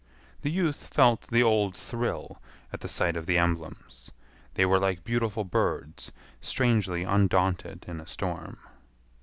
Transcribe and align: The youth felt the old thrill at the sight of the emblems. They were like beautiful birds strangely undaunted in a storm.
The 0.41 0.49
youth 0.49 0.87
felt 0.91 1.27
the 1.27 1.43
old 1.43 1.77
thrill 1.77 2.41
at 2.73 2.79
the 2.79 2.87
sight 2.87 3.15
of 3.15 3.27
the 3.27 3.37
emblems. 3.37 4.09
They 4.55 4.65
were 4.65 4.79
like 4.79 5.03
beautiful 5.03 5.43
birds 5.43 6.11
strangely 6.39 7.03
undaunted 7.03 7.85
in 7.87 8.01
a 8.01 8.07
storm. 8.07 8.57